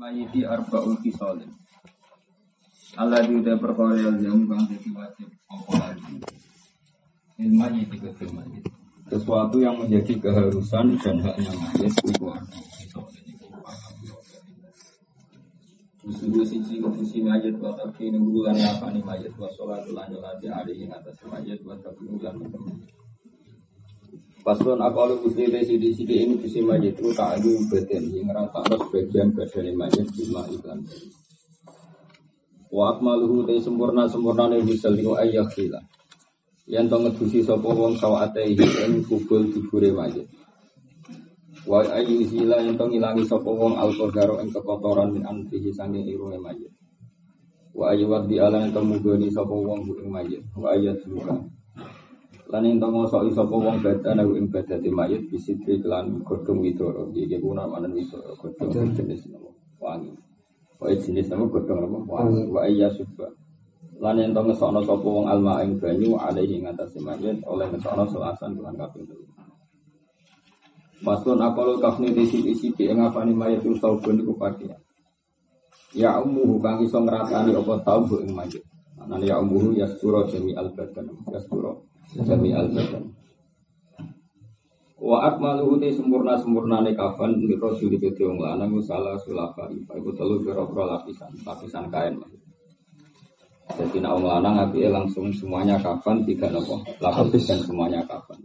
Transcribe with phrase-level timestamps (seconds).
[0.00, 1.52] Mayiti arba'ul fisalin.
[2.96, 4.16] Allah diutai perkara yang
[4.48, 6.16] kang jadi wajib apa lagi?
[7.36, 8.64] Ilmu mayiti ke mayit
[9.12, 13.28] Sesuatu yang menjadi keharusan dan haknya mayit itu arba'ul fisalin.
[16.00, 20.96] Usudu siji kufusi mayit wa tafi nunggulan apa nih mayit wa sholatul anjolati hari yang
[20.96, 22.40] atas mayit wa tafi nunggulan
[24.40, 28.64] Paslon akalu putri desi di sini ini kusi majid itu tak ada badan yang rata
[28.72, 30.80] sebagian badan majid cuma iklan.
[32.72, 35.84] Wa akmaluhu te sempurna sempurna nih bisa liku ayah kila.
[36.64, 40.24] Yang tong ngedusi sopo wong sawatehi ing kubul dibure majid.
[41.68, 46.40] Wa ayu sila yang tong ilangi sopo wong alkoharo ing kekotoran min anfihi sange irunge
[46.40, 46.72] majid.
[47.76, 50.40] Wa ayu waddi ala yang tong mugoni sopo wong majid.
[50.56, 51.59] Wa ayat buka.
[52.50, 57.06] Lan ing tong ngosok sapa wong badan aku ing badate mayit bisitri kelan godhong widoro.
[57.14, 60.10] Iki kuna manen widoro godhong jenis nama wangi.
[60.82, 62.50] Wae jenis nama godhong nama wangi.
[62.50, 63.30] Wa iya subha.
[64.02, 68.10] Lan ing tong ngesokno sapa wong alma ing banyu alaihi ing atase mayit oleh ngesokno
[68.10, 69.26] selasan kelan kaping telu.
[71.06, 74.82] Paslon akalu kafni disi-disi ing ngapani mayit usaubun iku pakaian.
[75.94, 78.66] Ya ummuhu kang iso ngratani apa tau ing mayit.
[78.98, 81.14] Anane ya ummuhu yastura jami al badan.
[81.30, 81.78] Yastura
[82.18, 83.04] jami al badan.
[85.00, 90.10] Wa akmaluhu te sempurna sempurnane kafan li rasul ke wong lanang salah sulafa iku iku
[90.12, 92.20] telu pira-pira lapisan, lapisan kain.
[93.70, 98.36] Jadi nak lanang api langsung semuanya kafan tiga nopo lapisan semuanya kafan.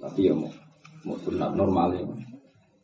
[0.00, 0.48] Tapi ya mau
[1.04, 2.04] mau sunat normal ya.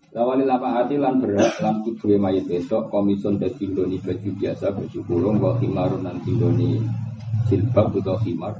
[0.09, 4.99] Lawali lapa hati lan berat lan kudu mayit besok komison dadi ndoni baju biasa baju
[5.05, 6.81] kurung wa khimarun nan tindoni
[7.49, 8.57] jilbab atau khimar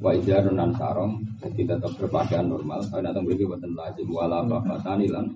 [0.00, 2.84] wa ijarun nan sarong jadi tetap berpakaian normal.
[2.88, 5.32] Karena nanti beri buatan lazim wala bafatani lan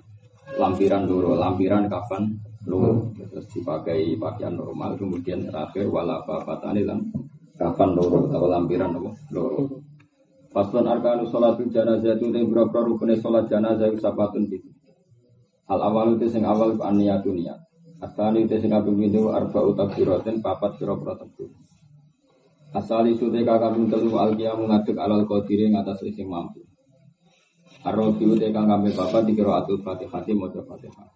[0.57, 2.37] lampiran loro lampiran kafan
[2.69, 3.13] loro.
[3.17, 7.09] Terus dipakai pakaian normal kemudian terakhir wala bafatani lan
[7.57, 8.91] kafan loro atau lampiran
[9.33, 9.85] loro.
[10.51, 14.67] Paslon arkanu sholatul janazah itu yang berapa rukunnya sholat janazah itu sapatun itu
[15.71, 17.71] Al awal itu sing awal aniyatu niat.
[18.03, 21.55] Asali itu sing abim itu arba utakbiratin papat pira-pira takbir
[22.71, 26.63] Asali sute kakak pun telu alkia mengaduk alal kodiri ngatas sing mampu.
[27.83, 31.11] Arrobi ute kakak bapak dikira atul fatihati mojo fatihah.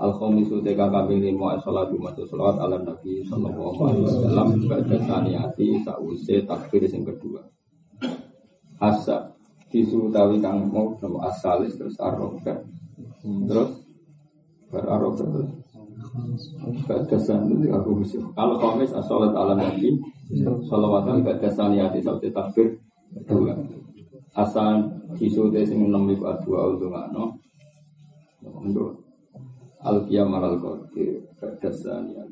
[0.00, 5.66] Al khomis ute kakak lima salatu mojo salawat ala nabi sallallahu alaihi wasallam baca saniyati
[5.84, 7.44] sause takbir sing kedua.
[8.80, 9.36] Asa
[9.68, 12.64] disutawi kang mau nama asalis terus arroba
[13.24, 13.70] terus
[14.72, 15.61] berarroba terus
[18.36, 19.96] Kalau komis asolat ala nabi,
[20.68, 21.24] salawatan
[21.72, 21.88] ya
[22.28, 22.76] takbir
[23.24, 23.56] dua.
[25.16, 26.92] Kisute sing enam iku dua untuk
[31.40, 32.24] badasan ya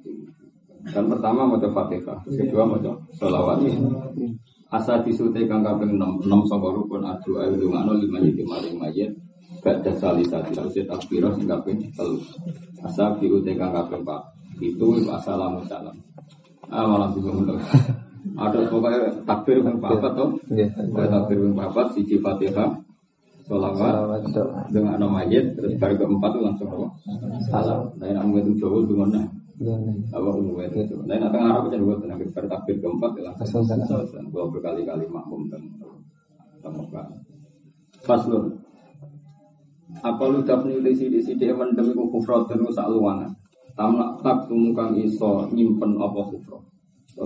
[0.80, 2.80] Dan pertama mau fatihah, kedua mau
[3.16, 3.64] salawat.
[4.70, 5.98] Asal disute kang kaping
[6.72, 8.76] rukun adu ayu dungano lima jadi maring.
[9.60, 12.16] Baca salisati harusnya takbirah sing kaping telu.
[12.80, 15.96] Asal diute kang kaping pak itu assalamu salam.
[16.72, 17.60] Ah malah bingung dong.
[18.36, 20.36] Ada pokoknya takbir yang papat toh.
[20.96, 22.72] Takbir yang papat siji fatihah.
[23.50, 24.22] Salawat
[24.70, 26.88] dengan nama mayit terus baru keempat itu langsung apa?
[27.50, 27.90] Salam.
[27.98, 29.26] Nah yang mungkin Jawa itu mana?
[30.14, 30.96] Apa umumnya itu?
[31.04, 34.24] Nah yang tengah Arab jadi buat tenaga bertakbir keempat ya langsung salam.
[34.30, 35.66] Gua berkali-kali makmum dan
[36.62, 37.10] temukan.
[38.06, 38.56] Faslun.
[40.00, 43.34] Apa lu dapni disi disi dia mendemi kufrat dan rusak luangan.
[43.74, 46.62] Tamak tak tumukang iso nyimpen apa kufro.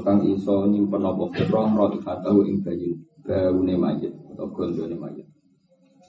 [0.02, 5.26] Kang iso nyimpen apa kufro roti katahu ing bayi gaune mayit atau gondone mayit.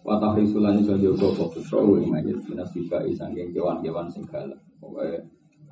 [0.05, 4.25] Watah risulan iso jogo apa kufro ing mayit minasiba isangking kewan-kewan sing.
[4.79, 5.21] Pokoknya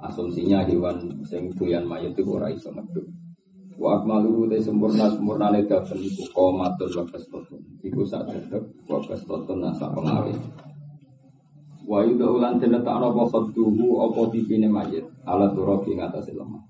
[0.03, 3.07] asumsinya hewan sing doyan itu ora iso medhuk.
[3.73, 7.61] Wa akmalu te sempurna sempurna ne dafen iku qomatul wa kastotun.
[7.81, 10.33] Iku sak dedek wa kastotun nasa pengawi.
[11.83, 16.63] Wa yuda ulan den letakno apa khadduhu apa tipine mayit ala turabi ngatasé lemah.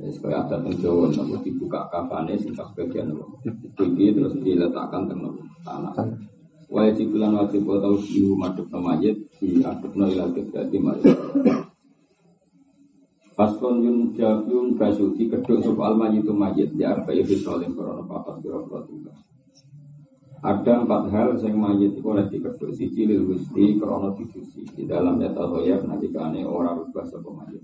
[0.00, 3.38] Wis kaya ada Jawa nopo dibuka kafane sing tak bagian nopo.
[3.78, 5.94] Iki terus diletakkan teng nopo tanah.
[6.70, 11.14] Wajib bulan wajib tau diu madhep mayit di adepno ila dadi mayit.
[13.38, 18.66] Paslon yun yun basuti keduk sop alma itu mayit di arba solim korona papat biro
[18.66, 19.14] tiga.
[20.40, 25.44] Ada empat hal yang mayit itu oleh dikeduk siji lil gusti krono di dalam data
[25.44, 27.60] hoyab nanti kane orang rubah sapa mayit.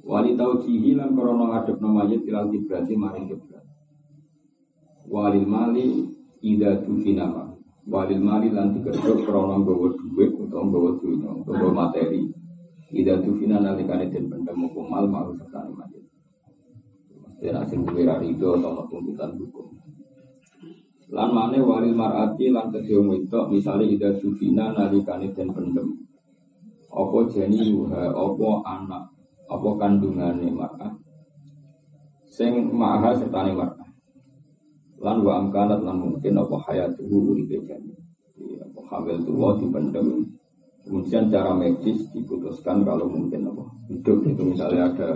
[0.00, 3.68] Wali tau lan krono ngadep no mayit ilal kibrati maring kibrat.
[5.04, 6.08] Walil mali
[6.40, 7.52] ida tufinama.
[7.84, 12.32] Walil mali lan dikeduk krono nggawa duit utawa nggawa dunya utawa materi.
[12.96, 14.56] Ida dufina nalikane den pendem
[14.88, 16.00] mal mau serta mayit.
[17.12, 19.61] Mesti nak sing duwe rido atau tuntutan hukum.
[21.12, 26.08] Lan mane walil mar'ati lan kedhe wedok misale ida dufina nalikane den pendem.
[26.88, 29.04] Apa jeni yuha, apa anak,
[29.44, 30.92] apa kandungane mar'ah.
[32.24, 33.88] Sing maha sertane mar'ah.
[35.04, 37.92] Lan wa amkanat lan mungkin apa hayatuhu uripe jani.
[38.64, 40.24] Apa hamil tuwa dipendem.
[40.82, 45.10] Kemudian cara medis diputuskan kalau mungkin apa hidup itu misalnya ada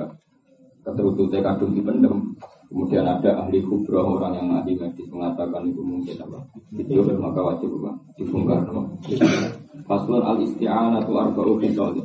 [0.87, 2.37] keterututnya kadung dipendem
[2.76, 6.44] Kemudian ada ahli kubro orang yang ahli medis mengatakan itu mungkin apa?
[6.76, 8.84] Hidup maka wajib apa dibongkar apa
[9.88, 12.05] Faslun al isti'anah tu arba'u khisalin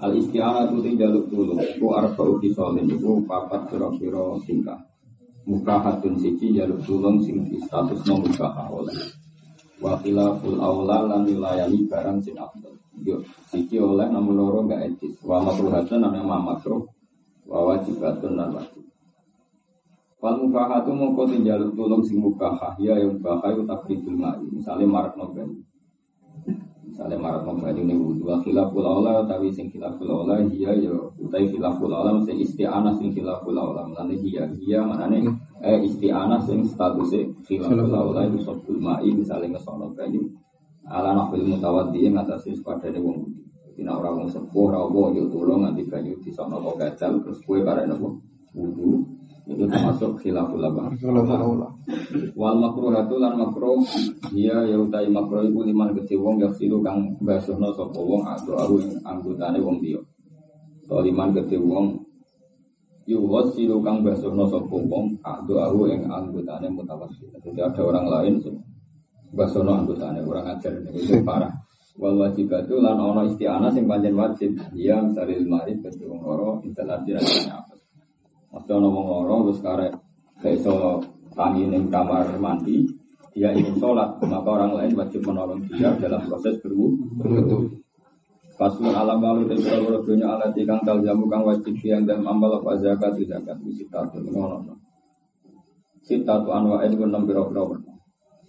[0.00, 4.80] Al isti'anah tu tinggaluk dulu Ku arba'u khisalin Itu papat kira-kira tingkah
[5.44, 8.96] Muka hatun siji jaluk tulung sing di status no muka oleh
[9.84, 12.74] Wakila ful aula lan wilayani barang sin afdal.
[13.04, 15.14] Yo, siji oleh namun loro enggak etis.
[15.22, 16.97] Wa makruhatun namanya makruh wa
[17.48, 18.84] wajibatun lan wajib.
[20.18, 24.44] Wal mubahatu mongko tinjaluk tulung sing mubahah ya yang mubahah itu takribul ma'i.
[24.50, 25.62] Misalnya marak nobani.
[26.84, 28.26] Misalnya marak nobani ini wudhu.
[28.26, 30.90] Wa khilaful awla tapi sing khilaful awla hiya ya
[31.22, 33.86] utai khilaful awla mesti isti'anah sing khilaful awla.
[33.86, 35.22] Mulane hiya hiya manane
[35.62, 40.34] eh isti'anah sing statusnya khilaful awla itu sobul ma'i misalnya ngesono banyu.
[40.90, 43.47] Ala nafil mutawaddi ngatasi sepadane wong wudhu.
[43.78, 47.38] Tina orang wong sepuh, orang wong yuk tulung nanti banyu di sana kok gajal terus
[47.46, 48.18] kue karek nopo
[48.50, 49.06] wudhu
[49.48, 50.92] itu termasuk khilaful apa?
[52.34, 53.80] Wal makruh itu lan makruh
[54.34, 58.58] dia ya utai makruh iku liman gede wong ya silu kang basuhno sapa wong atau
[58.58, 60.02] aku anggotane wong dia.
[60.90, 62.02] To liman gede wong
[63.08, 67.30] Yuwas silu kang basuhno sapa wong atau aku yang anggotane mutawassil.
[67.40, 68.34] Jadi ada orang lain
[69.32, 71.67] basuhno anggotane orang ajar itu parah.
[71.98, 74.54] Wal wajibatu lan ono isti'anah sing pancen wajib.
[74.78, 77.74] Ya misalil marid kedhe wong loro intelati rasane apa.
[78.54, 79.92] Mesti ono wong loro wis karek
[80.38, 81.02] gak iso
[81.34, 82.86] tangi ning kamar mandi,
[83.34, 87.78] dia ingin sholat, maka orang lain wajib menolong dia dalam proses berwudu.
[88.58, 92.58] Paslon alam lalu dan beberapa dunia alat ikan tal jamu kang wajib yang dalam amal
[92.58, 94.74] apa zakat zakat sita tu ngono.
[96.02, 97.78] Sita tu anwa itu enam biro biro.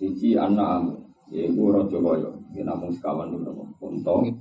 [0.02, 0.94] Siji anak amu,
[1.30, 2.39] yaitu rojo boyo.
[2.54, 4.34] Ya namun sekawan dulu Untung.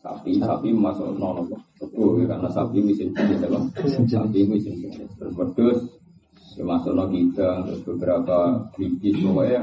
[0.00, 1.44] Sapi sapi masuk nono
[1.76, 3.58] betul ya, karena sapi mesin jenis apa?
[4.08, 5.12] Sapi mesin jenis.
[5.20, 5.78] Terus berdus
[6.56, 9.60] ya masuk no kita terus beberapa bibit pokoknya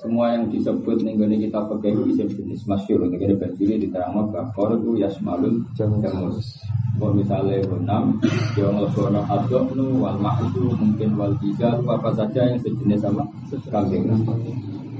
[0.00, 4.80] semua yang disebut nih kita pakai mesin jenis masyur untuk kita berdiri di terang bakor
[4.80, 6.60] itu yasmalun jamus.
[7.00, 8.20] kalau misalnya enam
[8.60, 13.24] yang lesono adok nu wal itu mungkin wal tiga apa saja yang sejenis sama
[13.72, 14.04] kambing.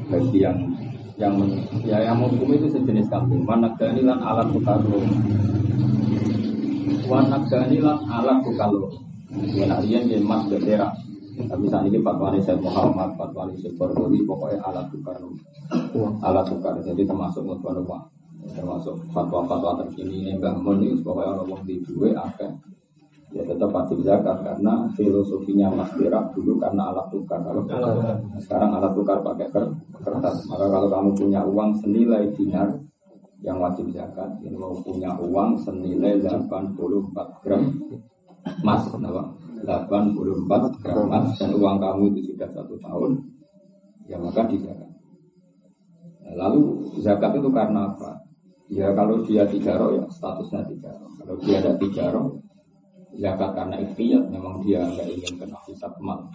[0.08, 0.69] Bagi yang
[1.20, 1.36] yang
[1.84, 5.04] ya yang menghukum itu sejenis kambing wanak lan alat bukalu
[7.04, 8.88] wanak lan alat bukalu
[9.52, 10.48] ya narian ya mas.
[10.48, 10.88] Bendera
[11.40, 15.28] tapi saat ini fatwa saya Muhammad fatwa saya Barbori pokoknya alat bukalu
[16.24, 18.00] alat tukar jadi termasuk mutwa
[18.56, 22.50] termasuk fatwa-fatwa terkini ini bangun ini pokoknya orang di dua akan
[23.30, 27.38] ya tetap wajib zakat karena filosofinya Mas Berak dulu karena alat tukar.
[28.42, 29.89] Sekarang alat tukar pakai kertas
[30.20, 32.68] maka kalau kamu punya uang senilai dinar
[33.40, 37.62] yang wajib zakat ini mau punya uang senilai 84 gram
[38.60, 39.22] emas kenapa
[39.64, 43.12] 84 gram emas dan uang kamu itu sudah satu tahun
[44.10, 44.90] ya maka dizakat.
[46.30, 46.62] Lalu
[47.02, 48.22] zakat itu karena apa?
[48.70, 52.06] Ya kalau dia tiga ya statusnya tiga kalau dia ada tiga
[53.18, 56.30] zakat karena ikhtiar memang dia nggak ingin kena hisab mal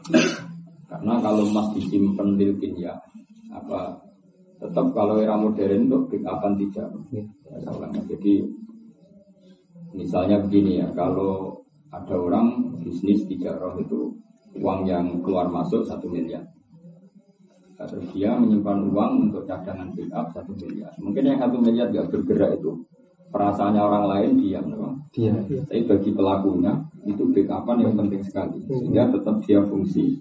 [0.91, 2.91] karena kalau emas disimpan di ya
[3.61, 4.03] apa?
[4.55, 6.87] Tetap kalau era modern itu upan tidak?
[7.11, 7.23] Ya,
[8.07, 8.33] jadi
[9.95, 14.15] misalnya begini ya kalau ada orang bisnis tiga roh itu
[14.59, 16.43] uang yang keluar masuk satu miliar.
[17.75, 20.95] Terus dia menyimpan uang untuk cadangan pick up satu miliar.
[20.95, 22.71] Mungkin yang satu miliar gak bergerak itu
[23.35, 24.65] perasaannya orang lain diam
[25.11, 25.43] Diam.
[25.47, 26.71] Tapi bagi pelakunya
[27.07, 28.63] itu backupan yang penting sekali.
[28.67, 30.19] Sehingga tetap dia fungsi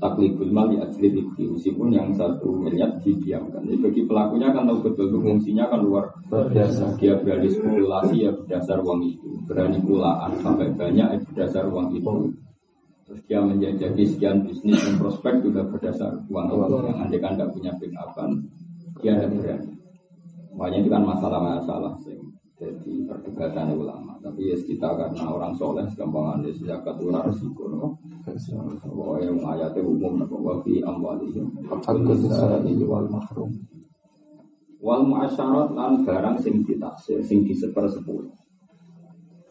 [0.00, 3.60] takliful mal ya meskipun yang satu miliar didiamkan.
[3.68, 6.96] Jadi bagi pelakunya kan tahu betul fungsinya kan luar biasa.
[6.96, 12.32] Dia berani spekulasi ya berdasar uang itu, berani pulaan sampai banyak ya berdasar uang itu.
[13.04, 16.76] Terus dia menjadi sekian bisnis dan prospek juga berdasar uang itu.
[16.80, 18.30] Yang anda kan tidak punya backupan,
[19.04, 19.70] dia tidak berani.
[20.50, 21.94] Makanya itu kan masalah-masalah
[22.60, 27.96] jadi perdebatan ulama tapi ya kita karena orang soleh segampangan di zakat ular resiko no
[29.20, 31.50] yang ayatnya umum bahwa fi amwalihim.
[31.66, 32.14] Hakul
[32.86, 33.50] wal mahrum
[34.80, 38.32] wal muasyarat lan barang sing ditaksir sing diseper sepuluh.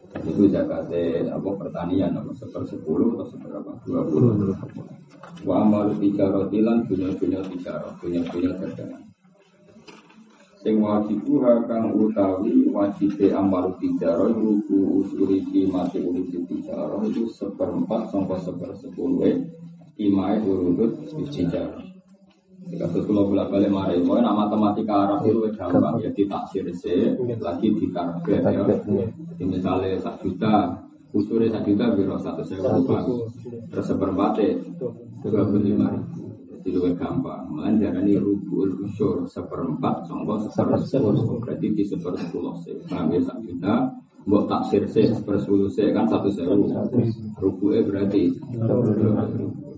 [0.09, 3.77] Itu zakatnya apa pertanian apa sepersepuluh atau seberapa?
[3.85, 4.57] Dua puluh.
[5.45, 9.08] Wa amal tiga rotilan punya punya tiga punya punya dagangan.
[10.59, 11.39] Sing wajibu
[11.71, 15.39] kang utawi wajibe amal tijaro ruku usuri
[15.71, 19.39] mati urut tijaro itu seperempat sampai sepersepuluh
[19.95, 20.99] imai urut
[21.31, 21.79] tijaro.
[22.69, 27.67] Kasus kalau bolak balik mari, mau nama matematika Arab itu gampang ya ditaksir sih, lagi
[27.73, 28.61] ditarget ya.
[29.09, 30.77] Jadi misalnya satu juta,
[31.09, 32.77] usulnya satu juta biro satu sewa
[33.73, 34.61] terus seperempatnya
[35.25, 36.28] dua puluh lima ribu.
[36.69, 37.49] Jadi lebih gampang.
[37.49, 42.77] Malah darah ini rubul usur seperempat, songkok sepersepuluh, berarti di sepersepuluh sih.
[42.85, 43.89] Paham ya satu juta,
[44.29, 46.69] Mbok taksir se sepersepuluh se kan satu sewu.
[47.41, 48.37] Rubuke berarti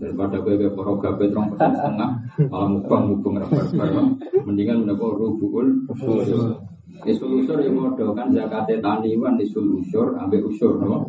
[0.04, 2.12] daripada gue gue poro gabe terong persen setengah
[2.52, 4.04] malah mukbang mukbang rabar
[4.44, 6.60] mendingan menapa rubul usur.
[7.08, 11.08] Isul usur yang modal kan zakate taniwan isul usur ambek usur no.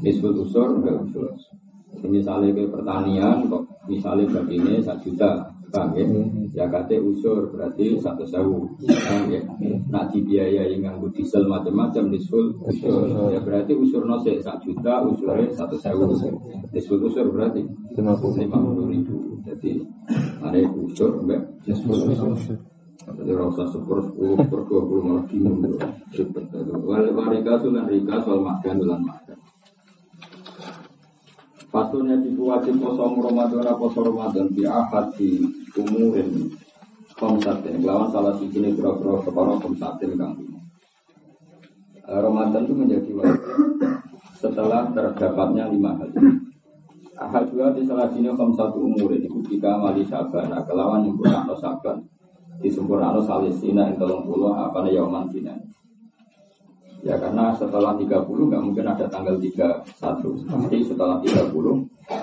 [0.00, 1.36] Isul usur ambek usur.
[2.06, 6.04] Misalnya ke pertanian kok misalnya begini satu juta Paham ya?
[6.48, 8.64] Zakatnya usur berarti satu sewu.
[8.88, 9.40] Paham ya?
[9.92, 13.04] Nak dibiayai nganggu diesel macam-macam disul usur.
[13.28, 16.16] Ya berarti usur nose satu juta, usurnya satu sewu.
[16.72, 19.44] Disul usur berarti lima puluh ribu.
[19.44, 19.84] Jadi
[20.40, 21.40] ada usur, mbak.
[21.68, 22.56] Disul usur.
[23.08, 25.64] Jadi rasa sepuluh sepuluh per dua puluh malah bingung.
[26.84, 29.36] Warika sulan rika soal makan ulan makan.
[31.68, 35.36] Fasulnya itu wajib poso Ramadan poso Ramadan di ahad di
[35.76, 36.48] umurin
[37.12, 37.84] komsatin.
[37.84, 40.32] Lawan salah sisi ini bro-bro separo komsatin kang.
[42.08, 43.42] Ramadan itu menjadi wajib
[44.40, 46.08] setelah terdapatnya lima hal.
[47.20, 50.48] Ahad dua di salah sini satu umurin itu jika mali sabar.
[50.48, 52.00] Nah, kelawan yang atau sabar
[52.64, 55.28] disempurnakan salisina yang tolong puluh apa nih yauman.
[57.06, 59.86] Ya karena setelah 30 nggak mungkin ada tanggal 31
[60.50, 61.54] Pasti setelah 30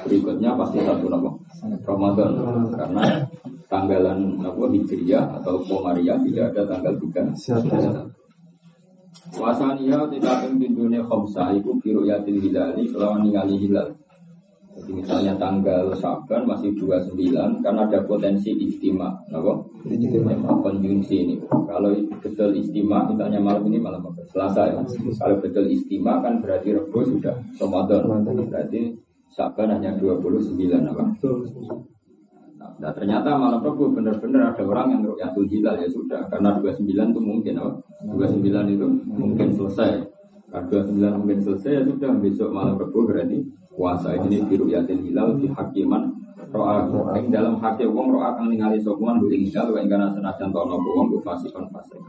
[0.04, 1.32] berikutnya pasti satu nama
[1.88, 2.32] Ramadan.
[2.76, 3.04] Karena
[3.72, 7.36] tanggalan apa Hijriah atau Komariah tidak ada tanggal 3
[9.36, 13.96] Wasania tidak pimpin dunia khomsa Iku biru yatin hilali Selawan ningali hilal
[14.76, 19.64] jadi misalnya tanggal Syaban masih 29 karena ada potensi istimewa, apa?
[19.88, 21.36] Istimewa konjungsi ini.
[21.48, 24.20] Kalau betul istimewa, misalnya malam ini malam apa?
[24.28, 24.84] Selasa ya.
[25.16, 28.28] Kalau betul istimewa kan berarti Rebo sudah Ramadan.
[28.52, 29.00] Berarti
[29.32, 30.60] Syaban hanya 29
[30.92, 31.04] apa?
[32.76, 36.84] Nah, ternyata malam Rabu benar-benar ada orang yang ru'yatul hilal ya sudah karena 29
[37.16, 37.80] itu mungkin apa?
[38.12, 40.15] 29 itu mungkin selesai.
[40.50, 43.44] Karena 29 mungkin selesai ya sudah besok malam Rabu berarti
[43.76, 44.16] puasa.
[44.16, 46.16] Ini biru yatin hilal di hakiman.
[46.56, 46.88] Roa
[47.20, 51.12] yang dalam hakim wong roa kang ningali sokuan bu hilal wa ingkana senajan tono wong
[51.12, 52.00] bu fasikon fasik.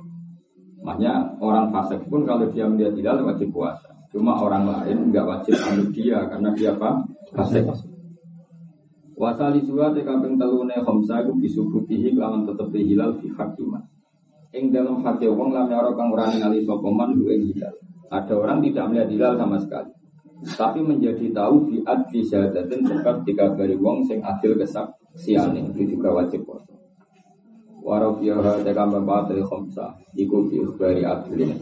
[0.86, 3.90] Makanya orang fasik pun kalau dia melihat hilal wajib puasa.
[4.14, 7.02] Cuma orang lain nggak wajib anut dia karena dia apa?
[7.34, 7.66] Fasik.
[9.16, 13.82] Wasali suwa te kaping telune khamsa iku bisubutihi kelawan tetep hilal fi hakiman.
[14.54, 17.74] Ing dalam hati wong lam ora kang ora ningali sapa man hilal.
[18.06, 19.90] Ada orang tidak melihat hilal sama sekali
[20.44, 26.44] tapi menjadi tahu di adli syahadatin sebab dikabari wong sing adil kesaksian itu juga wajib
[26.44, 26.76] poso.
[27.80, 31.56] Warau fiyaha tekam babatri khomsa iku bi ikhbari adlin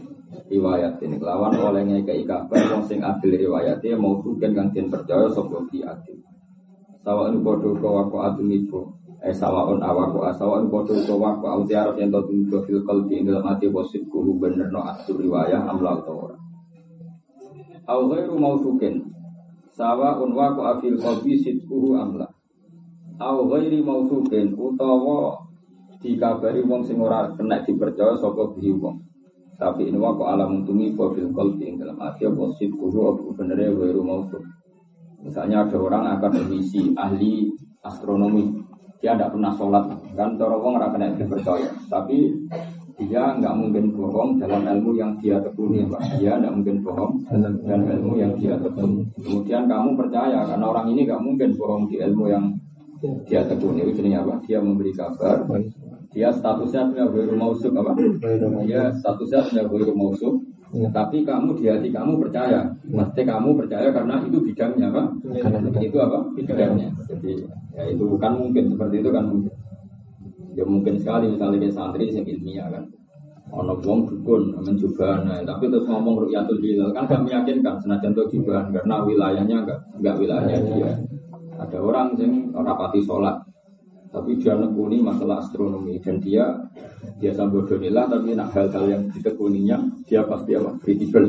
[0.51, 5.57] riwayat ini kelawan olehnya ke kabar wong sing adil riwayatnya mau tuken kang percaya sapa
[5.71, 6.19] di adil.
[7.05, 8.63] Sawan podo ko wako adil eh
[9.33, 13.71] sawaun awaku asawan podo ko wako au tiarap yang tau tunggu fil qalbi dalam hati
[13.73, 16.29] posit kuhu bener no adil riwayat amla atau
[17.85, 19.01] au ghairu mausukin
[19.75, 22.25] sawa unwa ku afil qalbi sidquhu amla.
[23.19, 25.39] Au ghairi mausukin utawa
[26.03, 28.99] dikabari wong sing ora kena dipercaya saka bihi wong.
[29.55, 34.43] Tapi ini waku alam untumi fil qalbi ing dalam hati apa sidquhu apa ghairu mausuk
[35.25, 37.49] misalnya ada orang akademisi ahli
[37.81, 38.45] astronomi
[39.05, 39.85] dia tidak pernah sholat
[40.17, 42.33] kan cara wong ora kena dipercaya tapi
[42.97, 46.15] dia nggak mungkin bohong dalam ilmu yang dia tekuni Pak.
[46.15, 49.03] Dia nggak mungkin bohong dalam ilmu yang dia tekuni.
[49.19, 52.55] Kemudian kamu percaya karena orang ini nggak mungkin bohong di ilmu yang
[53.27, 53.83] dia tekuni.
[53.83, 54.39] Itu apa?
[54.47, 55.43] Dia memberi kabar.
[56.15, 57.99] Dia statusnya punya guru mausuk apa?
[58.63, 60.33] Dia statusnya punya guru mausuk.
[60.75, 65.03] Tapi kamu di hati kamu percaya, mesti kamu percaya karena itu bidangnya apa?
[65.79, 66.19] Itu apa?
[66.35, 66.91] Bidangnya.
[67.07, 69.53] Jadi ya itu bukan mungkin seperti itu kan mungkin.
[70.55, 72.83] Ya mungkin sekali misalnya dia santri yang ilmiah kan.
[73.55, 78.67] Ono wong dukun menjubana, tapi terus ngomong rukyatul hilal kan gak meyakinkan senajan itu jubahan
[78.73, 80.91] karena wilayahnya enggak enggak wilayahnya dia.
[81.55, 83.37] Ada orang yang rapati sholat,
[84.15, 85.99] tapi dia nekuni masalah astronomi.
[85.99, 86.55] Dan dia
[87.19, 90.79] biasa bodohilah tapi nak hal-hal yang ditekuninya dia pasti apa?
[90.79, 91.27] Kredibel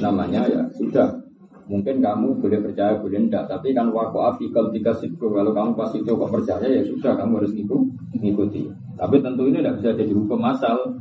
[0.00, 1.20] namanya ya sudah.
[1.68, 3.44] Mungkin kamu boleh percaya boleh enggak.
[3.44, 7.44] Tapi kan waktu afikal tiga sikur kalau kamu pasti itu kok percaya ya sudah kamu
[7.44, 7.80] harus ikut
[8.16, 8.62] ngikuti.
[8.96, 10.96] Tapi tentu ini tidak bisa jadi hukum asal.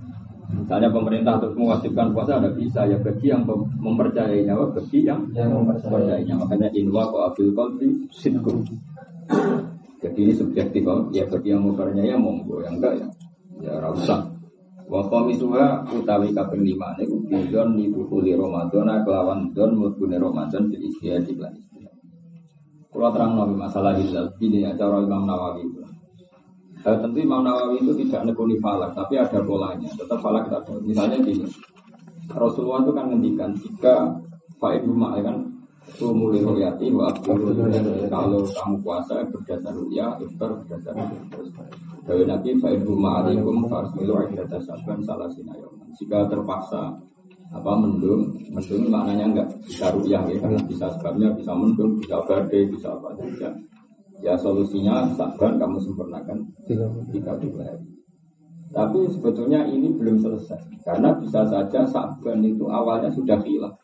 [0.48, 2.84] Misalnya pemerintah terus mewajibkan puasa ada bisa.
[2.84, 3.48] Ya bagi yang
[3.80, 6.36] mempercayainya bagi yang, yang mempercayainya.
[6.36, 8.60] makanya inwa kok afil kalbi sikur
[9.98, 11.10] jadi ini subjektif kok.
[11.10, 13.08] Ya bagi yang mufarnya ya monggo, yang enggak ya
[13.66, 14.30] ya rasa.
[14.88, 20.80] Wa qamisuha utawi kaping 5 niku bidon ni buhuli Ramadan kelawan don mlebune Ramadan bil
[20.80, 21.96] istihad lan istihad.
[22.88, 25.68] Kula terang nabi masalah hilal ini ya cara Imam Nawawi.
[26.88, 29.92] Eh, tentu Imam Nawawi itu tidak nekuni falak, tapi ada polanya.
[29.92, 31.44] Tetap falak kita Misalnya gini,
[32.32, 33.96] Rasulullah itu kan ngendikan jika
[34.64, 35.36] Ibu Mak kan
[35.96, 37.08] Sumuli royati wa
[38.12, 40.94] Kalau kamu puasa berdasar ruya, iftar berdasar
[42.04, 47.00] Dari Nabi fa'in rumah alaikum Farsmilu akhirata sabban salah sinayoman Jika terpaksa
[47.48, 52.68] apa mendung, mendung maknanya enggak bisa ruya ya, karena bisa sebabnya bisa mendung, bisa badai,
[52.68, 53.50] bisa apa saja.
[54.20, 57.88] Ya solusinya saban kamu sempurnakan tiga dua hari.
[58.68, 63.78] Tapi sebetulnya ini belum selesai karena bisa saja saban itu awalnya sudah hilang.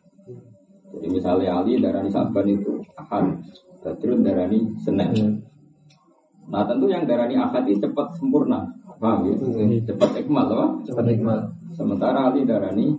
[0.94, 3.34] Jadi misalnya Ali darani Saban itu Ahad,
[3.82, 5.10] Badrun darani Senin.
[5.10, 5.34] Hmm.
[6.48, 8.62] Nah tentu yang darani Ahad itu cepat sempurna,
[9.02, 9.34] paham ya?
[9.34, 9.74] Hmm.
[9.82, 10.66] Cepat ikmal, apa?
[10.86, 11.38] Cepat ikmal.
[11.74, 12.94] Sementara Ali darani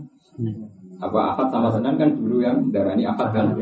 [0.99, 3.55] apa Ahad sama Senin kan dulu yang darani Ahad kan,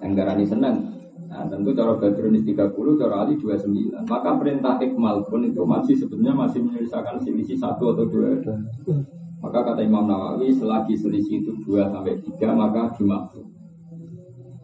[0.00, 0.96] yang darani Senin.
[1.26, 2.56] Nah tentu cara Badrun 30,
[2.96, 4.08] cara Ali 29.
[4.08, 8.40] Maka perintah ikmal pun itu masih sebetulnya masih menyelesaikan selisih satu atau dua.
[9.36, 13.55] Maka kata Imam Nawawi selagi selisih itu dua sampai tiga maka dimaksud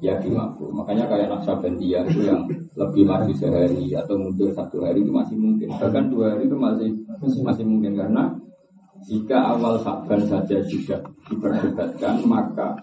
[0.02, 0.66] ya dimakfu.
[0.75, 2.42] Makanya kayak Naksabandia itu yang
[2.75, 5.71] lebih maju sehari atau mundur satu hari itu masih mungkin.
[5.78, 6.90] Bahkan dua hari itu masih
[7.47, 8.35] masih mungkin karena
[9.06, 12.82] jika awal Saban saja sudah diperdebatkan maka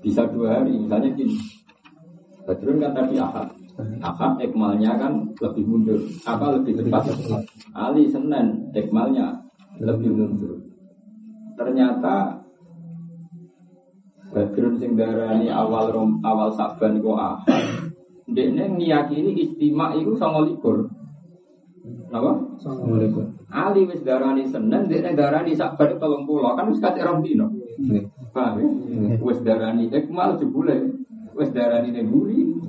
[0.00, 0.80] bisa dua hari.
[0.80, 1.36] Misalnya gini,
[2.48, 3.48] Badrun kan tadi akad.
[4.00, 6.00] Akad ekmalnya kan lebih mundur.
[6.24, 7.12] Apa lebih cepat?
[7.76, 9.44] Ali Senin ekmalnya
[9.76, 10.56] lebih mundur.
[11.60, 12.45] Ternyata
[14.36, 17.48] Badrun sing darani awal rom, awal Saban iku ahad.
[18.28, 20.92] Dekne ngiyakini istimak iku 29.
[22.12, 22.36] Napa?
[22.60, 23.48] 29.
[23.48, 27.48] Ali wis darani Senin, dekne darani Saban 30 kan wis kate rong dino.
[28.36, 28.68] Paham ya?
[29.24, 30.84] Wis darani ikmal jebule.
[31.32, 32.60] Wis darani neburi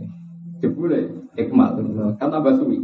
[0.64, 1.84] jebule ikmal.
[2.16, 2.80] Kan tambah suwi.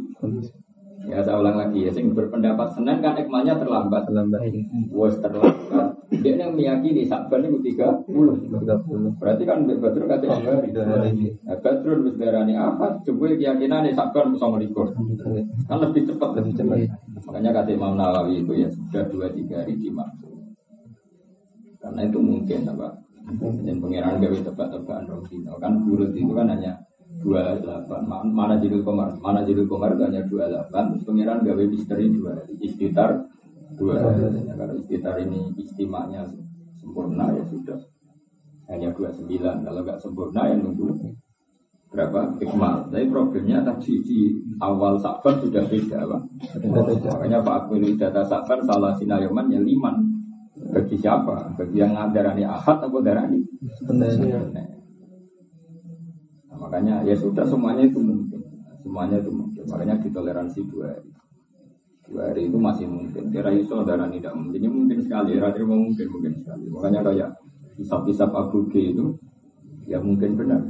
[1.08, 4.12] Ya saya ulang lagi ya, sing berpendapat Senin kan ikmalnya terlambat.
[4.12, 4.44] Terlambat.
[4.92, 6.03] Wes terlambat.
[6.24, 8.40] Dia yang meyakini Sakban itu tiga puluh.
[9.20, 10.72] Berarti kan Badrun kata hari.
[10.72, 12.08] Nah, Badrun
[12.56, 12.88] apa?
[13.04, 14.96] Coba keyakinan Sakban bisa melikur.
[15.68, 16.30] Kan lebih cepat.
[16.40, 16.78] Lebih cepat.
[17.28, 20.32] Makanya kata Imam Nawawi itu ya sudah dua tiga hari dimaksud.
[21.84, 23.04] Karena itu mungkin apa?
[23.40, 26.76] Dan pengiran gawe tebak-tebakan Rosino kan burut itu kan hanya
[27.24, 28.04] dua delapan
[28.36, 32.44] mana jilul komar mana jilul komar itu hanya dua delapan terus pangeran gawe misteri dua
[32.60, 33.24] istitar
[33.76, 36.26] dua ya, kalau istitar ini istimanya
[36.80, 37.80] sempurna ya sudah.
[38.72, 39.64] Hanya dua sembilan.
[39.64, 40.88] Kalau nggak sempurna ya nunggu
[41.94, 42.42] berapa?
[42.42, 42.90] Ikmal.
[42.90, 44.20] Tapi problemnya tadi di
[44.58, 46.22] awal sakban sudah beda pak.
[47.06, 50.02] Makanya pak Akbil data sakban salah sinayoman ya liman.
[50.74, 51.54] Bagi siapa?
[51.54, 53.46] Bagi yang ngadarani ahad atau darani?
[53.78, 54.42] Sebenarnya.
[56.50, 58.42] Makanya ya sudah semuanya itu mungkin.
[58.82, 59.64] Semuanya itu mungkin.
[59.70, 61.13] Makanya ditoleransi dua hari.
[62.04, 63.32] Dua hari itu masih mungkin.
[63.32, 64.60] Kira iso darah tidak mungkin.
[64.60, 65.40] Ini mungkin sekali.
[65.40, 66.66] Era terima mungkin mungkin sekali.
[66.68, 67.30] Makanya kayak
[67.80, 69.16] hisap-hisap Abu G itu
[69.88, 70.62] ya mungkin benar.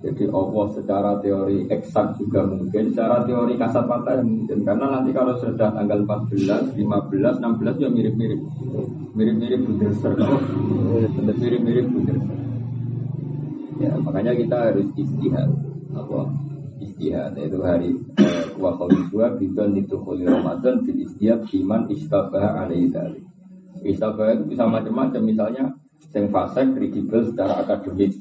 [0.00, 4.64] Jadi Allah secara teori eksak juga mungkin, secara teori kasat mata ya mungkin.
[4.64, 8.40] Karena nanti kalau sudah tanggal 14, 15, 16 ya mirip-mirip.
[9.12, 10.16] Mirip-mirip Buderser.
[11.36, 12.38] Mirip-mirip Buderser.
[13.76, 15.52] Ya, makanya kita harus istihad.
[15.92, 16.32] Apa?
[16.80, 17.92] Istihad itu hari
[18.60, 18.76] wa
[19.10, 23.24] dua bidon itu kholi Ramadan bil istihad iman istabah alaihi dzalik.
[23.80, 25.64] Istabah itu bisa macam-macam misalnya
[26.12, 28.12] yang fasik kredibel secara akademik.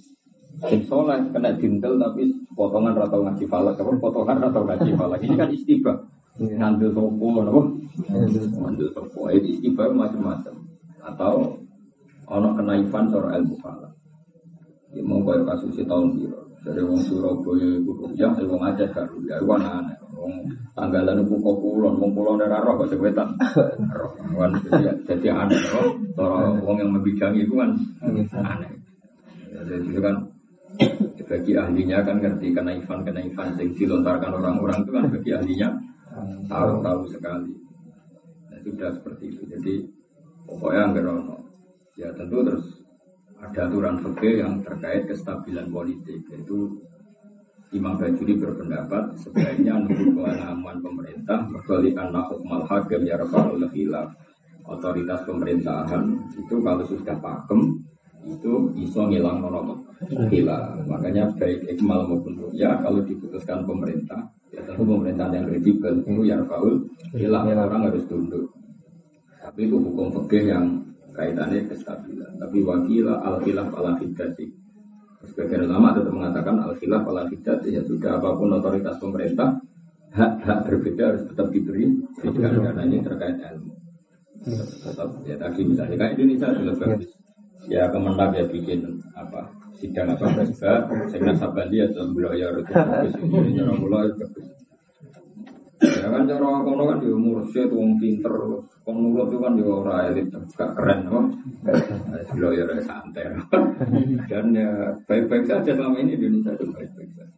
[0.60, 5.19] Yang soleh kena dintel tapi potongan atau ngaji falak, apa potongan atau ngaji falak.
[5.23, 5.97] Ini kan istibah.
[6.39, 7.62] Ngambil sopo, apa?
[8.60, 9.28] Ngambil sopo.
[9.32, 10.56] Itu istibah macam-macam.
[11.04, 11.63] Atau
[12.28, 13.91] ono kenaifan seorang ilmu falak.
[14.95, 16.49] Ya mau kaya kasus tahun biru.
[16.60, 19.95] Dari wong Surabaya iku ya, wong Aceh gak ya iku aneh.
[20.75, 23.36] Tanggalan kok kulon, wong kulon ora roh kok sewetan.
[23.91, 24.51] Roh kan
[25.08, 25.86] jadi aneh kok.
[26.15, 27.75] Cara wong yang membidangi itu kan
[28.39, 28.71] aneh.
[29.49, 30.15] Jadi itu kan
[31.29, 35.69] bagi ahlinya kan ngerti kenaifan kenaifan yang dilontarkan orang-orang itu kan bagi ahlinya
[36.47, 37.53] tahu tahu sekali.
[38.49, 39.43] Nah, sudah seperti itu.
[39.45, 39.73] Jadi
[40.47, 41.39] pokoknya enggak
[41.99, 42.79] Ya tentu terus
[43.43, 46.79] ada aturan fikih yang terkait kestabilan politik yaitu
[47.69, 53.19] Imam Bajuri berpendapat sebaiknya nunggu pengalaman pemerintah berkali anak hukmal hakim ya
[53.69, 54.10] khilaf
[54.65, 56.03] otoritas pemerintahan
[56.34, 57.77] itu kalau sudah pakem
[58.25, 59.86] itu iso ngilang nono
[60.34, 64.17] khilaf makanya baik ikmal maupun ya kalau diputuskan pemerintah
[64.49, 66.82] ya tentu pemerintahan yang kredibel itu ya faul
[67.13, 68.49] hilang orang harus tunduk
[69.39, 70.65] tapi itu hukum fikih yang
[71.15, 72.32] kaitannya kestabilan.
[72.38, 74.45] Tapi wakila al khilaf ala hidati.
[75.19, 79.60] Sebagian ulama tetap mengatakan al khilaf ala hidati ya sudah apa pun otoritas pemerintah
[80.15, 81.91] hak-hak berbeda harus tetap diberi
[82.23, 83.73] karena ini terkait ilmu.
[84.79, 87.12] Tetap ya tadi misalnya kayak Indonesia sudah bagus.
[87.67, 93.60] Ya kemenang ya bikin apa sidang apa juga saya sabandi atau beliau itu bagus ini
[93.60, 94.59] orang bagus.
[95.80, 98.36] Ya kan cara kono kan dia mursyid wong pinter
[98.89, 101.26] Penurut itu kan juga orang elit, gak keren, kok.
[102.34, 103.38] Kalau ya santai.
[104.26, 107.30] Dan ya baik-baik saja selama ini Indonesia itu baik-baik saja.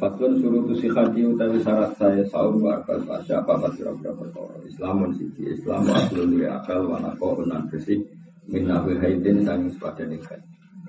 [0.00, 5.12] Fatlun suruh tu sikhati utawi syarat saya sahur wa akal apa apa kira-kira perkara Islamun
[5.12, 8.00] siji Islam wa aklun wa akal wa nako unan bersih
[8.48, 10.40] min nabil haidin sanging sepadan ikan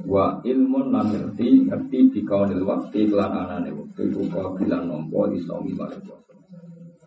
[0.07, 5.27] wa ilmun lan ngerti ngerti di kaunil waktu iklan anane waktu iku kau bilang nompo
[5.35, 6.07] islami bareng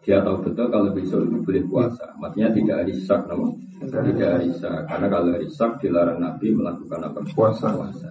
[0.04, 2.04] dia tahu betul kalau besok itu boleh puasa.
[2.20, 4.84] Maksudnya tidak hari sak, namun tidak hari sak.
[4.84, 7.18] Karena kalau hari sak dilarang Nabi melakukan apa?
[7.32, 7.72] Puasa.
[7.72, 8.08] puasa.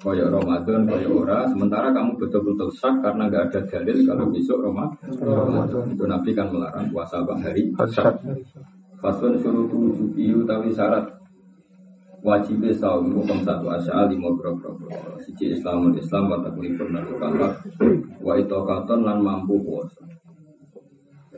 [0.00, 1.44] Koyok Ramadan, koyok ora.
[1.52, 5.12] Sementara kamu betul-betul sak karena nggak ada dalil kalau besok Ramadan.
[5.20, 5.84] Ramadan.
[5.92, 8.24] Itu Nabi kan melarang puasa bang hari sak.
[9.04, 11.04] Fasun suruh tujuh tapi syarat
[12.24, 14.72] wajib saum hukum satu asal lima berapa
[15.20, 17.04] siji Islamul Islam wa taklifun dan
[18.24, 20.08] wa itu katon lan mampu puasa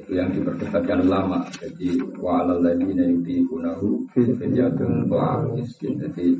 [0.07, 5.11] itu yang diperdebatkan ulama jadi wa'alal ladina yudhikunahu fidyatun
[5.51, 5.99] miskin.
[5.99, 6.39] Jadi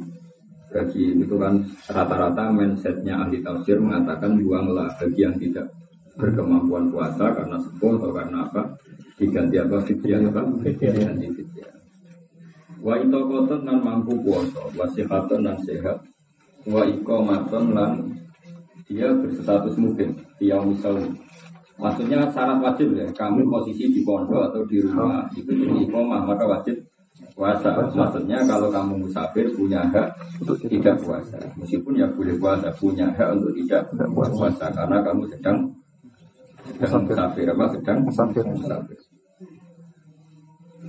[0.71, 5.67] bagi itu kan rata-rata mindsetnya ahli tafsir mengatakan buanglah bagi yang tidak
[6.15, 8.63] berkemampuan puasa karena sepuh atau karena apa
[9.19, 10.43] diganti apa fidyah apa?
[10.63, 11.75] Diganti fidyah.
[12.79, 16.07] Wa itokoton nan mampu puasa wa sehatun nan sehat
[16.71, 18.15] wa ikomaton lan
[18.87, 21.11] dia berstatus mungkin dia misalnya
[21.77, 26.49] Maksudnya syarat wajib ya, kamu posisi di pondok atau di rumah itu jadi iqomah maka
[26.49, 26.81] wajib
[27.37, 27.69] puasa.
[27.93, 30.09] Maksudnya kalau kamu musafir punya hak
[30.41, 31.37] untuk tidak puasa.
[31.61, 35.59] Meskipun ya boleh puasa, punya hak untuk tidak puasa karena kamu sedang
[36.65, 38.45] sedang musafir apa sedang musafir.
[38.49, 38.99] musafir.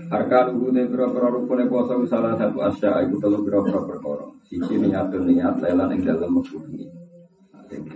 [0.08, 4.26] Harga lugu ne pira-pira rukune puasa salah satu asya iku telu pira-pira perkara.
[4.48, 6.64] Siji niatun niat lelan ing dalam mekbu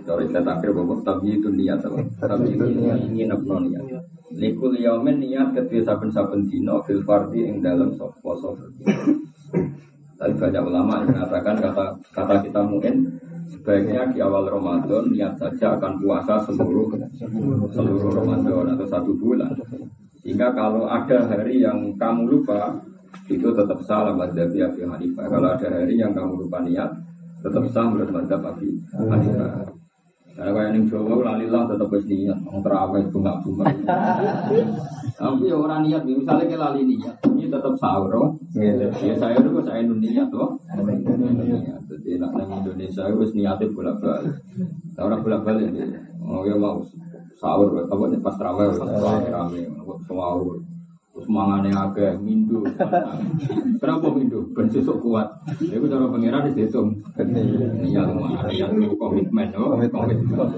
[0.02, 2.00] kalau kita akhir bahwa tapi itu niat apa?
[2.18, 3.84] Tapi itu niat ingin apa niat?
[4.32, 8.56] Likul yaumin niat ketika saben-saben dino fil fardi ing dalam poso
[10.22, 11.84] Tapi banyak ulama yang mengatakan kata
[12.14, 13.10] kata kita mungkin
[13.50, 16.94] sebaiknya di awal Ramadan niat saja akan puasa seluruh
[17.74, 19.52] seluruh Ramadan atau satu bulan.
[20.22, 22.78] Sehingga kalau ada hari yang kamu lupa
[23.26, 25.26] itu tetap salah madzhab Abi Hanifah.
[25.26, 26.90] Kalau ada hari yang kamu lupa niat
[27.42, 29.81] tetap sah menurut madzhab Abi Hanifah.
[30.32, 33.64] Karena kayak yang Jawa lalilah tetap harus niat, orang terawih bunga bunga.
[35.12, 38.28] Tapi ya orang niat, misalnya kita lali niat, ini tetap sahur, oh.
[38.56, 40.56] Ya saya itu saya niat, tuh.
[41.92, 44.34] Jadi nak nang Indonesia itu niatnya bolak balik.
[44.96, 45.68] Orang bolak balik,
[46.24, 46.80] oh ya mau
[47.36, 49.60] sahur, apa pas terawih, rame rame,
[50.08, 50.64] sahur.
[51.12, 52.64] Terus mangane agak mindu.
[53.76, 54.48] Kenapa mindu?
[54.56, 55.28] Ben sesuk kuat.
[55.60, 57.04] Iku cara pangeran dihitung.
[57.84, 60.48] Iya lumayan ya komitmen oh, komitmen.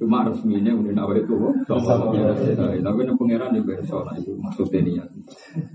[0.00, 1.36] Cuma resminya udah nawa itu.
[1.68, 5.08] Tapi nek pangeran di berso nah itu maksudnya niat.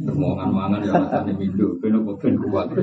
[0.01, 1.77] Permohonan mangan ya alasannya mindu.
[1.77, 2.73] Ben kok ben kuat.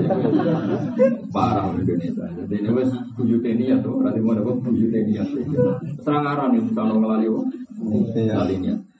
[1.35, 2.22] Parah Indonesia.
[2.38, 3.98] Jadi ini wis buyute niat tuh.
[3.98, 5.26] Berarti mau dapat buyute niat.
[6.07, 7.26] Serang aran itu kalau ngelali.
[7.83, 8.91] Ngelali niat.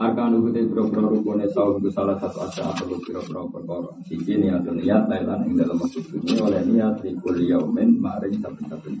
[0.00, 3.92] Arkan uguti biro-biro rukune saum itu salah satu asya atau biro-biro perkara.
[4.08, 7.12] Sisi niat niat lailan ing dalam masuk ini oleh niat di
[7.44, 8.96] yaumin maring saben-saben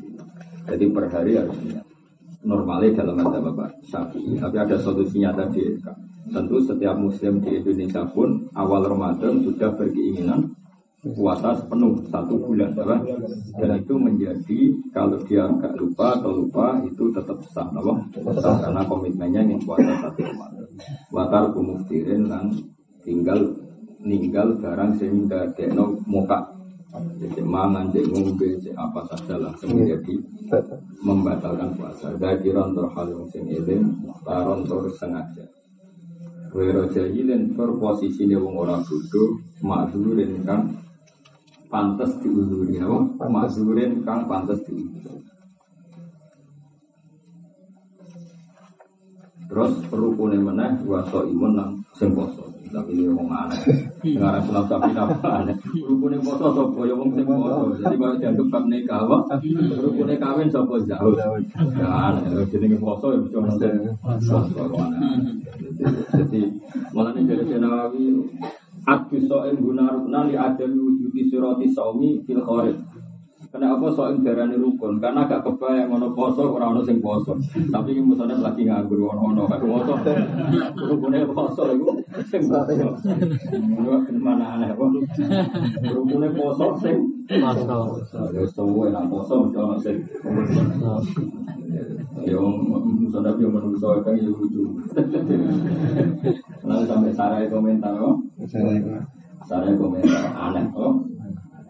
[0.68, 1.88] Jadi per hari harus niat.
[2.44, 4.36] Normalnya dalam ada bapak syafi'i.
[4.36, 5.72] Tapi ada solusinya tadi.
[6.36, 10.52] Tentu setiap muslim di Indonesia pun awal Ramadan sudah berkeinginan
[11.00, 13.00] puasa sepenuh satu bulan apa?
[13.56, 14.60] dan itu menjadi
[14.92, 18.04] kalau dia agak lupa atau lupa itu tetap sah apa?
[18.60, 20.59] karena komitmennya yang puasa satu Ramadan
[21.10, 22.54] watar kumuftirin dan
[23.04, 23.56] tinggal
[24.00, 30.10] ninggal barang sehingga deno muka Jadi mangan, cek ngombe, cek apa saja langsung menjadi
[30.98, 32.10] membatalkan puasa.
[32.18, 33.94] Zakiron tor hal yang sing eling,
[34.26, 35.46] taron tor sengaja.
[36.50, 40.82] Wero jahilin tor posisinya wong ora bodoh, makzurin kang
[41.70, 43.30] pantas diuluri, apa?
[43.30, 45.29] Makzurin kang pantas diuluri.
[49.50, 52.46] Terus rukunnya meneh waso imun nang sing poso.
[52.70, 53.58] Tapi ini wong aneh.
[53.98, 55.58] Sekarang sulam sapi apa aneh.
[55.74, 57.26] Rukunnya poso sopo ya wong sing.
[57.26, 59.42] Jadi kalau dianggap bab nikah apa?
[59.82, 61.18] Rukunnya kawin sopo jauh.
[61.74, 62.46] Ya aneh.
[62.46, 64.38] Jadi poso ya bisa nanti poso.
[66.14, 66.40] Jadi
[66.94, 68.22] malah ini dari Nawawi.
[68.80, 72.80] Adu so'in guna rukna li adami wujudi surati saumi fil kharij.
[73.50, 75.02] Kenapa soal darani rukun?
[75.02, 77.34] Karena gak kebayang ono poso ora ono sing poso.
[77.50, 79.98] Tapi musane lagi nganggur ono ono poso.
[80.78, 81.98] Rukune poso iku
[82.30, 82.94] sing poso.
[83.74, 84.86] Ono mana aneh kok.
[85.82, 87.98] Rukune poso sing poso.
[88.30, 89.98] Ya semua enak poso ono sing
[92.22, 94.62] Ya musane yo menungso kan yo lucu.
[96.62, 98.14] Lalu sampai sarai komentar kok.
[99.42, 101.02] Sarai komentar aneh kok.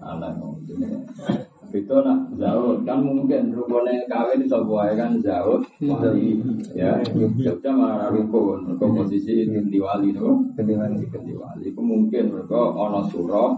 [0.04, 1.48] Aneh kok.
[1.70, 6.42] Itu nak jauh kan mungkin rukunnya kawin sebuah kan jauh wali.
[6.74, 10.28] Ya Jogja malah rukun komposisi ganti wali itu
[10.58, 11.02] ganti wali.
[11.06, 11.70] Ganti wali.
[11.70, 13.54] Itu mungkin mereka ono surah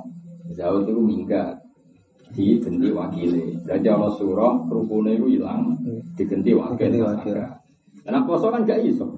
[0.52, 1.56] jauh itu minggat.
[2.32, 5.76] Di ganti wakili jadi ono surah rukunnya itu hilang
[6.16, 6.92] diganti wakil.
[8.02, 9.08] Karena poso kan gak iso.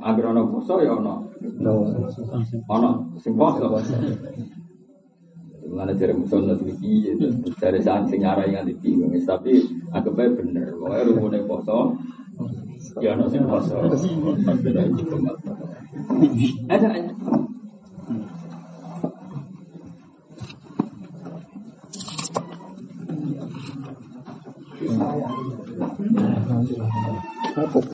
[0.00, 1.28] Agar ono poso ya ono
[2.68, 3.66] ono sing poso
[5.72, 6.76] Mengenai dari musuh nanti
[7.56, 10.76] dari saat sing nyarai yang bingung, tapi aku baik bener.
[10.76, 11.96] Pokoknya rumunnya foto,
[13.00, 13.40] ya nasi.
[16.68, 17.12] Ada ada.
[27.52, 27.91] Apa